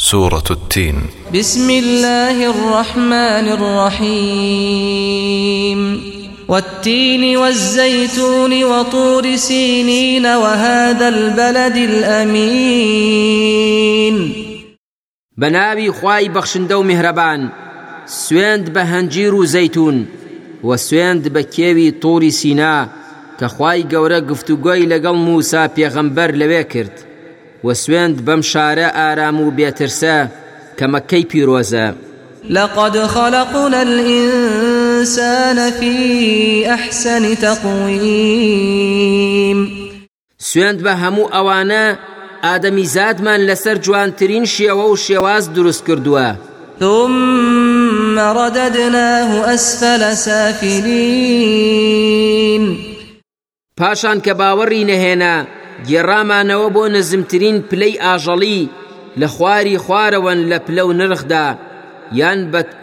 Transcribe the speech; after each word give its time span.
سورة 0.00 0.44
التين. 0.50 0.94
بسم 1.34 1.70
الله 1.70 2.50
الرحمن 2.50 3.48
الرحيم. 3.58 4.80
والتين 6.48 7.36
والزيتون 7.36 8.64
وطور 8.64 9.36
سينين 9.36 10.26
وهذا 10.26 11.08
البلد 11.08 11.76
الأمين. 11.76 13.12
بنابي 15.36 15.92
خواي 15.92 16.28
بخشندو 16.28 16.82
مهربان 16.82 17.48
سويند 18.06 18.70
بهنجير 18.70 19.44
زيتون 19.44 20.06
وسويند 20.62 21.28
بكيوي 21.28 21.90
طور 21.90 22.28
سينا 22.28 22.88
كخواي 23.40 23.82
قورا 23.82 24.18
قفتوغوي 24.18 24.86
لقل 24.86 25.14
موسى 25.14 25.68
بيغمبر 25.76 26.34
لويكرت 26.34 27.07
وسوێند 27.64 28.16
بەم 28.26 28.40
شارە 28.50 28.88
ئارام 28.98 29.40
و 29.40 29.50
بێترسە 29.56 30.18
کە 30.78 30.86
مەکەی 30.92 31.24
پیرۆزە. 31.30 31.88
لقد 32.50 33.06
خلقنا 33.06 33.80
الإنسان 33.80 35.70
في 35.70 35.94
أحسن 36.66 37.34
تقويم. 37.34 38.78
سوێند 40.38 40.82
بە 40.82 40.92
هەموو 41.02 41.30
ئەوانە 41.34 41.96
ئادەمی 42.42 42.86
زادمان 42.86 43.40
لەسەر 43.48 43.78
جوانترین 43.78 44.44
شێوە 44.44 44.84
و 44.90 44.96
شێواز 44.96 45.48
دروست 45.54 45.84
کردووە. 45.86 46.36
ثم 46.80 48.18
رددناه 48.18 49.54
أسفل 49.54 50.14
سافلين. 50.14 51.58
پاشان 53.76 54.20
کە 54.20 54.32
باوەڕی 54.40 54.84
نەهێنا 54.90 55.46
گێڕامانەوە 55.86 56.68
بۆ 56.74 56.84
نزمترین 56.96 57.56
پلەی 57.70 58.00
ئاژەڵی 58.04 58.60
لە 59.20 59.26
خواری 59.34 59.78
خوارەوەن 59.84 60.40
لە 60.50 60.58
پلە 60.66 60.82
و 60.88 60.92
نرخدا. 60.92 61.48
یان 62.12 62.40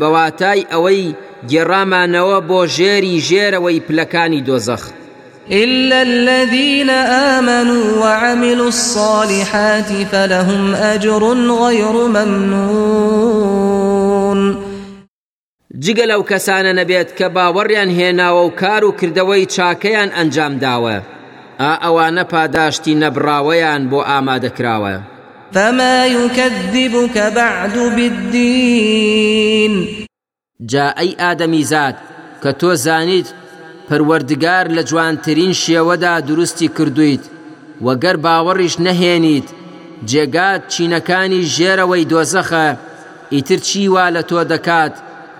بەواتای 0.00 0.66
ئەوەی 0.72 1.14
گێڕامانەوە 1.50 2.38
بۆ 2.48 2.60
ژێری 2.76 3.22
ژێرەوەی 3.28 3.84
پلەکانی 3.86 4.44
دۆزەخ. 4.48 4.84
إلا 5.50 5.98
الذين 6.00 6.90
آمنوا 7.36 7.84
وعملوا 8.02 8.66
الصالحات 8.66 9.90
فلهم 10.12 10.74
أجر 10.74 11.22
غير 11.64 11.92
ممنون. 12.16 13.48
جگە 15.84 16.04
لەو 16.10 16.22
کەسانە 16.30 16.72
نەبێت 16.80 17.08
کە 17.18 17.26
باوەڕیان 17.36 17.90
هێناوە 17.98 18.42
و 18.46 18.50
کار 18.60 18.84
و 18.84 18.96
کردەوەی 19.00 19.50
چاکەیان 19.54 20.10
ئەنجام 20.16 20.54
داوە. 20.64 21.17
ئا 21.62 21.72
ئەوانە 21.84 22.24
پاداشتی 22.32 22.94
نەبراوەیان 23.02 23.82
بۆ 23.90 24.00
ئامادەکراوە. 24.10 24.96
فما 25.54 26.06
يكذبك 26.06 27.16
بعد 27.34 27.74
بالدين 27.96 29.88
جا 30.60 30.86
ئەی 30.98 31.16
ئادەمی 31.18 31.62
زاد 31.62 31.96
کە 32.42 32.50
تۆ 32.60 32.74
زانیت 32.74 33.28
پەروەردگار 33.88 34.66
لە 34.76 34.82
جوانترین 34.88 35.52
شێوەدا 35.52 36.14
دروستی 36.28 36.68
کردویت 36.68 37.24
وەگەر 37.86 38.16
باوەڕیش 38.24 38.74
نەهێنیت 38.86 39.48
جێگات 40.10 40.62
چینەکانی 40.72 41.48
ژێرەوەی 41.54 42.08
دۆزەخە 42.10 42.68
ئیتر 43.34 43.60
چی 43.66 43.88
وا 43.94 44.06
لە 44.16 44.22
تۆ 44.28 44.40
دەکات 44.52 44.94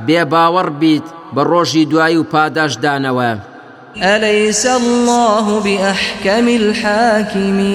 بێ 0.06 0.22
باوەڕ 0.32 0.68
بیت 0.80 1.06
بە 1.34 1.42
ڕۆژی 1.50 1.88
دوایی 1.90 2.20
و 2.20 2.28
پاداشدانەوە. 2.32 3.32
أليس 4.02 4.66
الله 4.66 5.60
بأحكم 5.60 6.48
الحاكمين 6.48 7.68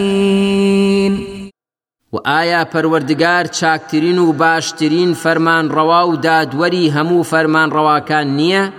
و 2.14 2.18
ئایا 2.18 2.64
پەروەردگار 2.74 3.48
چاکترین 3.52 4.18
و 4.20 4.34
باشترین 4.34 5.14
ڕەوا 5.70 6.08
و 6.08 6.16
دادوەری 6.16 6.92
هەموو 6.96 7.24
فەرمان 7.24 7.70
ڕەواکان 7.70 8.28
نییە؟ 8.40 8.72